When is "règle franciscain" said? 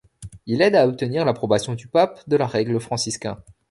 2.47-3.37